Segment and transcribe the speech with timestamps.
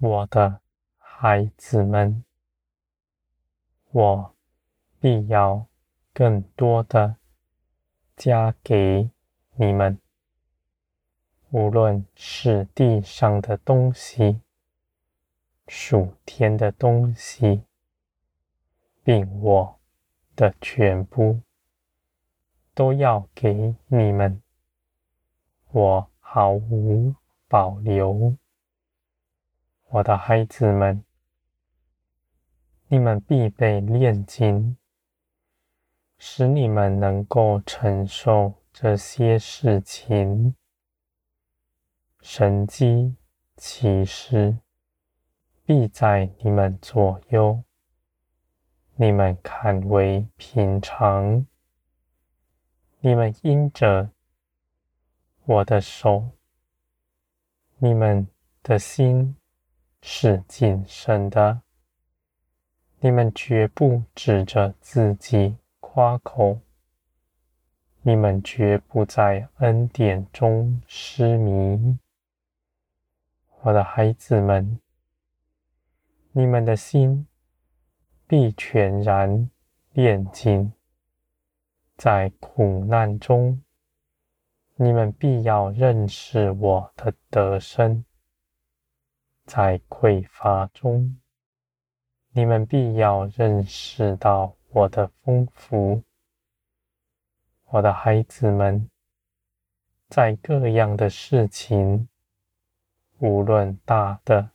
[0.00, 0.60] 我的
[0.96, 2.22] 孩子们，
[3.90, 4.32] 我
[5.00, 5.66] 必要
[6.12, 7.16] 更多的
[8.16, 9.10] 加给
[9.56, 9.98] 你们，
[11.50, 14.40] 无论是地上的东西，
[15.66, 17.64] 属天的东西，
[19.02, 19.80] 并我
[20.36, 21.40] 的全部，
[22.72, 24.40] 都要给你们，
[25.72, 27.12] 我毫无
[27.48, 28.36] 保留。
[29.90, 31.02] 我的孩子们，
[32.88, 34.76] 你们必被炼金，
[36.18, 40.54] 使你们能够承受这些事情。
[42.20, 43.16] 神迹
[43.56, 44.58] 奇事
[45.64, 47.64] 必在你们左右，
[48.96, 51.46] 你们看为平常。
[53.00, 54.10] 你们因着
[55.46, 56.32] 我的手，
[57.78, 58.28] 你们
[58.62, 59.34] 的心。
[60.00, 61.62] 是谨慎的，
[63.00, 66.60] 你们绝不指着自己夸口，
[68.02, 71.98] 你们绝不在恩典中失迷。
[73.62, 74.78] 我的孩子们，
[76.32, 77.26] 你们的心
[78.26, 79.50] 必全然
[79.92, 80.72] 炼净，
[81.96, 83.62] 在苦难中，
[84.76, 88.04] 你们必要认识我的得胜。
[89.48, 91.18] 在匮乏中，
[92.32, 96.02] 你们必要认识到我的丰富。
[97.70, 98.90] 我的孩子们，
[100.10, 102.06] 在各样的事情，
[103.20, 104.50] 无论大的、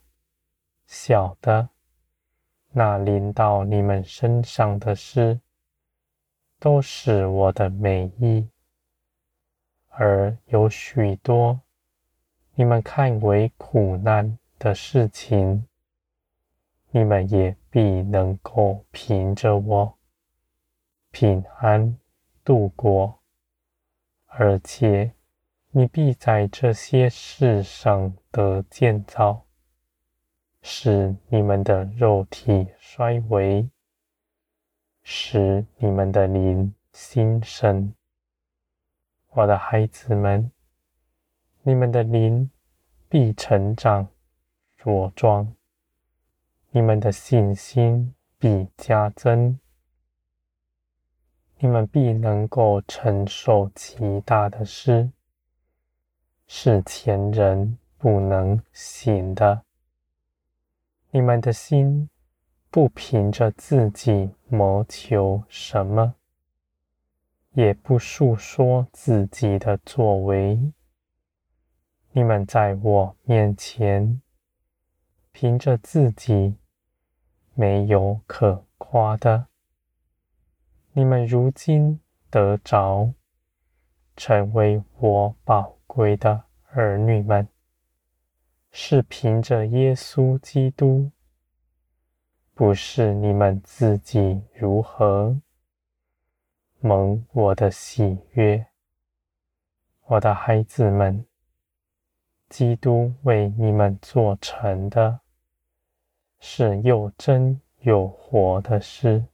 [0.86, 1.70] 小的，
[2.72, 5.42] 那临到你们身上的事，
[6.60, 8.48] 都是我的美意，
[9.90, 11.60] 而有许多
[12.54, 14.38] 你们看为苦难。
[14.64, 15.68] 的事情，
[16.92, 19.98] 你们也必能够凭着我
[21.12, 22.00] 平安
[22.46, 23.20] 度过，
[24.28, 25.12] 而且
[25.72, 29.44] 你必在这些事上得建造，
[30.62, 33.70] 使你们的肉体衰微，
[35.04, 37.94] 使你们的灵心神。
[39.32, 40.50] 我的孩子们，
[41.64, 42.50] 你们的灵
[43.10, 44.08] 必成长。
[44.84, 45.56] 着装，
[46.72, 49.58] 你们的信心必加增，
[51.60, 55.10] 你们必能够承受极大的事，
[56.48, 59.64] 是前人不能行的。
[61.12, 62.10] 你们的心
[62.70, 66.16] 不凭着自己谋求什么，
[67.54, 70.74] 也不述说自己的作为，
[72.12, 74.20] 你们在我面前。
[75.34, 76.56] 凭着自己
[77.56, 79.48] 没有可夸的，
[80.94, 82.00] 你们如今
[82.30, 83.12] 得着，
[84.16, 87.48] 成为我宝贵的儿女们，
[88.72, 91.12] 是凭着耶稣基督，
[92.54, 95.42] 不是你们自己如何
[96.80, 98.68] 蒙我的喜悦，
[100.06, 101.26] 我的孩子们，
[102.50, 105.23] 基督为你们做成的。
[106.46, 109.26] 是又真又活的事，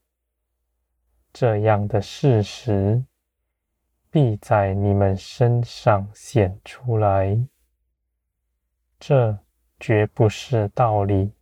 [1.34, 3.04] 这样的事实
[4.12, 7.36] 必在你们身上显出来。
[9.00, 9.40] 这
[9.80, 11.34] 绝不是道理、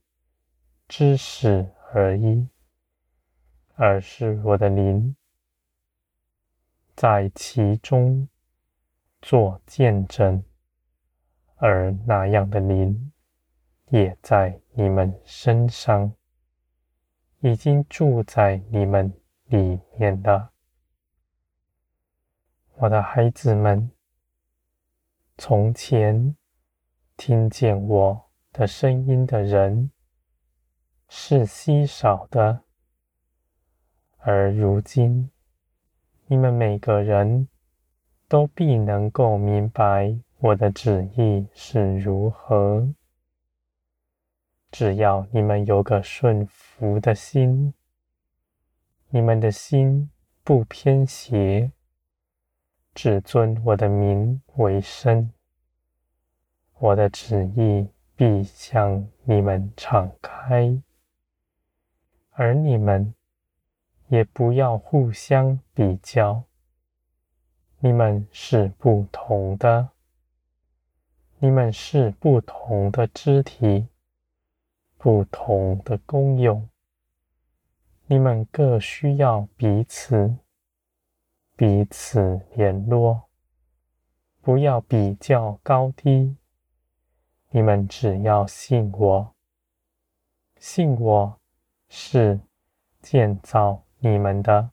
[0.88, 2.48] 知识而已，
[3.76, 5.14] 而是我的灵
[6.96, 8.30] 在其中
[9.22, 10.42] 做见证，
[11.58, 13.12] 而那样的灵。
[13.90, 16.14] 也在你们身上，
[17.40, 19.12] 已经住在你们
[19.46, 20.52] 里面了，
[22.76, 23.90] 我的孩子们。
[25.36, 26.36] 从前
[27.16, 29.90] 听见我的声音的人
[31.10, 32.62] 是稀少的，
[34.20, 35.32] 而如今
[36.28, 37.48] 你们每个人
[38.28, 42.88] 都必能够明白我的旨意是如何。
[44.70, 47.74] 只要你们有个顺服的心，
[49.10, 50.12] 你们的心
[50.44, 51.72] 不偏斜，
[52.94, 55.32] 只尊我的名为圣，
[56.80, 60.82] 我的旨意必向你们敞开，
[62.32, 63.14] 而你们
[64.10, 66.44] 也不要互相比较，
[67.80, 69.90] 你们是不同的，
[71.40, 73.88] 你们是不同的肢体。
[74.98, 76.68] 不同的功用，
[78.08, 80.36] 你们各需要彼此，
[81.56, 83.24] 彼此联络，
[84.42, 86.36] 不要比较高低。
[87.50, 89.36] 你们只要信我，
[90.58, 91.40] 信我
[91.88, 92.40] 是
[93.02, 94.72] 建造你们的，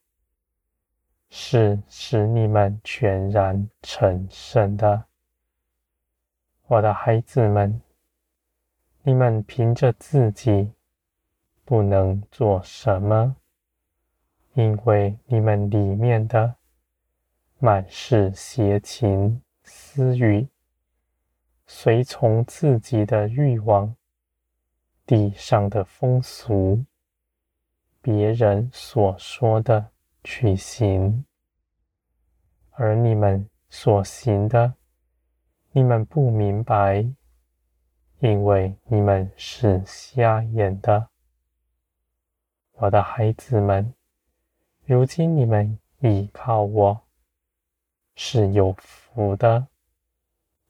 [1.31, 5.05] 是使你们全然成圣的。
[6.67, 7.81] 我的孩子们，
[9.06, 10.73] 你们凭着自己
[11.62, 13.37] 不能做什么，
[14.55, 16.56] 因为你们里面的
[17.59, 20.49] 满是邪情私欲。
[21.67, 23.95] 随从自己的欲望，
[25.05, 26.83] 地上的风俗，
[28.01, 29.91] 别人所说的
[30.23, 31.27] 去行，
[32.71, 34.73] 而你们所行的，
[35.73, 37.06] 你们不明白，
[38.25, 41.11] 因为你们是瞎眼的。
[42.73, 43.93] 我的孩子们，
[44.87, 47.03] 如今你们倚靠我，
[48.15, 49.67] 是有福的。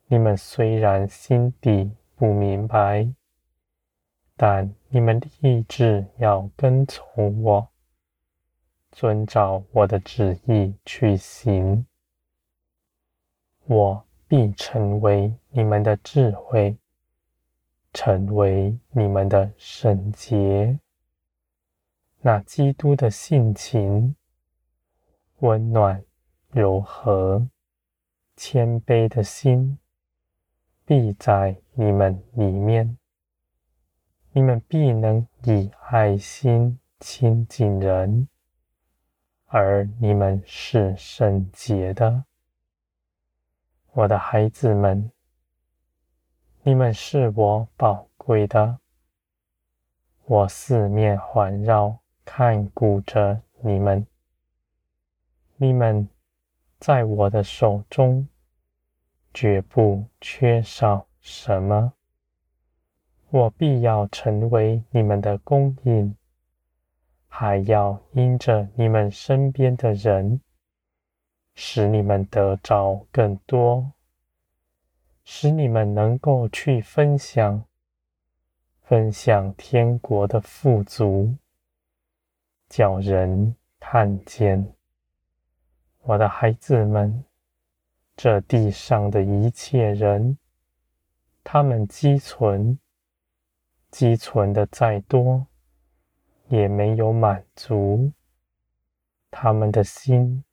[0.09, 3.09] 你们虽然心底不明白，
[4.37, 7.69] 但你们立志要跟从我，
[8.91, 11.87] 遵照我的旨意去行，
[13.67, 16.77] 我必成为你们的智慧，
[17.95, 20.79] 成为你们的圣洁。
[22.21, 24.15] 那基督的性情，
[25.39, 26.05] 温暖、
[26.51, 27.49] 柔和、
[28.37, 29.79] 谦卑的心。
[30.87, 32.99] 必在你们里面，
[34.33, 38.29] 你们必能以爱心亲近人，
[39.47, 42.27] 而你们是圣洁的，
[43.93, 45.11] 我的孩子们，
[46.67, 48.79] 你们是我宝贵的，
[50.25, 54.07] 我四面环绕看顾着你们，
[55.57, 56.09] 你们
[56.79, 58.27] 在我的手中。
[59.35, 61.93] 绝不缺少什么，
[63.29, 66.17] 我必要成为你们的供应，
[67.29, 70.41] 还要因着你们身边的人，
[71.57, 73.93] 使你们得着更多，
[75.25, 77.65] 使你们能够去分享，
[78.83, 81.35] 分享天国的富足，
[82.69, 84.75] 叫人看见，
[86.03, 87.25] 我的孩子们。
[88.17, 90.39] 这地上的一切人，
[91.43, 92.79] 他们积存，
[93.91, 95.45] 积存的再多，
[96.47, 98.13] 也没有满足。
[99.33, 100.45] 他们的心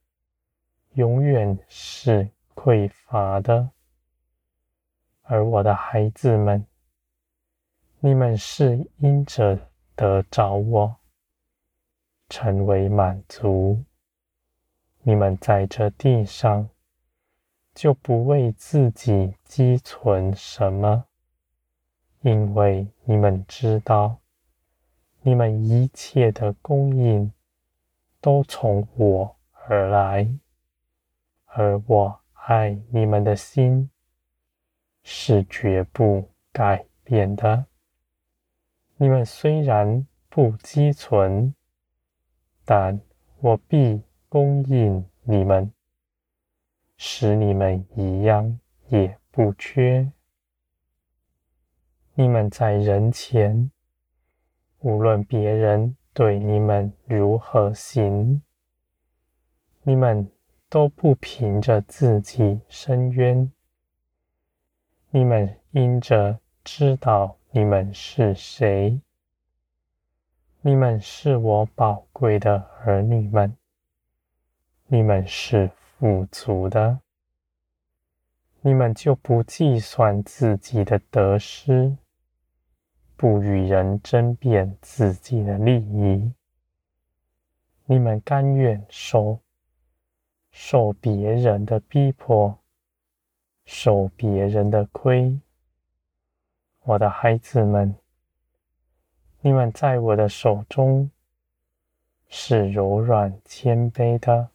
[0.93, 3.69] 永远是匮乏的。
[5.31, 6.67] 而我的孩子们，
[8.01, 9.57] 你们是因着
[9.95, 10.97] 得着我，
[12.27, 13.81] 成为满足。
[15.03, 16.69] 你们在这地上。
[17.73, 21.05] 就不为自己积存什么，
[22.19, 24.17] 因为你们知道，
[25.21, 27.31] 你们一切的供应
[28.19, 29.37] 都从我
[29.69, 30.27] 而来，
[31.45, 33.89] 而我爱你们的心
[35.03, 37.65] 是绝不改变的。
[38.97, 41.53] 你们虽然不积存，
[42.63, 43.01] 但
[43.39, 45.71] 我必供应你们。
[47.03, 50.11] 使你们一样也不缺。
[52.13, 53.71] 你们在人前，
[54.81, 58.43] 无论别人对你们如何行，
[59.81, 60.29] 你们
[60.69, 63.51] 都不凭着自己伸冤。
[65.13, 68.99] 你们因着知道你们是谁，
[70.61, 73.55] 你们是我宝贵的儿女们，
[74.87, 75.69] 你们是。
[76.01, 76.99] 富足的，
[78.61, 81.95] 你们就不计算自己的得失，
[83.15, 86.33] 不与人争辩自己的利益。
[87.85, 89.41] 你们甘愿受
[90.49, 92.57] 受别人的逼迫，
[93.65, 95.39] 受别人的亏。
[96.83, 97.95] 我的孩子们，
[99.41, 101.11] 你们在我的手中
[102.27, 104.49] 是柔软谦卑的。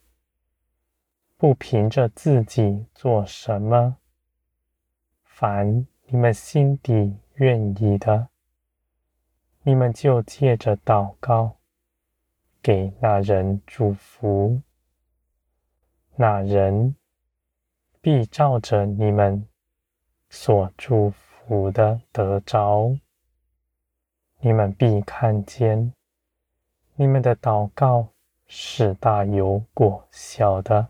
[1.39, 3.99] 不凭着自己做什么，
[5.23, 8.29] 凡你们心底愿意的，
[9.63, 11.59] 你们就借着祷告
[12.63, 14.63] 给那人祝福，
[16.15, 16.97] 那人
[18.07, 19.49] 必照着你们
[20.31, 22.97] 所祝福的得着。
[24.39, 25.93] 你们必看见，
[26.95, 28.11] 你们的祷告
[28.47, 30.87] 是大有果效的，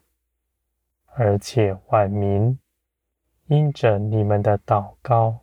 [1.14, 2.58] 而且万民
[3.46, 5.38] 因着你们的祷告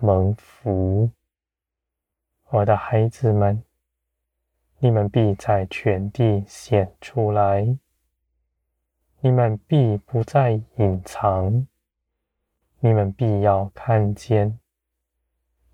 [0.00, 1.08] 蒙福。
[2.50, 3.64] 我的孩子们，
[4.80, 7.74] 你们必在全地显出来，
[9.24, 11.66] 你们必不再隐藏，
[12.80, 14.60] 你们必要看见。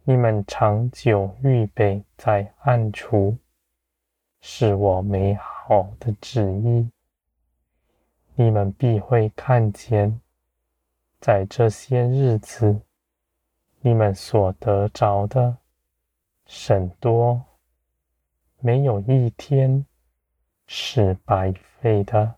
[0.05, 3.37] 你们长久预备在暗处，
[4.41, 6.89] 是我美好的旨意。
[8.37, 10.21] 你们必会看见，
[11.19, 12.81] 在这些日子，
[13.81, 15.57] 你们所得着的
[16.47, 17.43] 甚多，
[18.61, 19.85] 没有一天
[20.69, 22.37] 是白费的。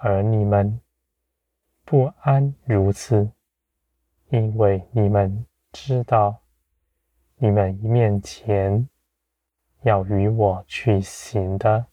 [0.00, 0.80] 而你们
[1.84, 3.30] 不安如此，
[4.28, 5.46] 因为你们。
[5.72, 6.42] 知道
[7.36, 8.88] 你们面前
[9.82, 11.86] 要与我去行的，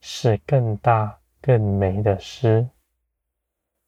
[0.00, 2.68] 是更大更美的诗，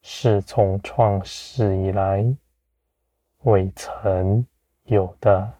[0.01, 2.25] 是从创世以来
[3.39, 4.47] 未曾
[4.85, 5.53] 有的。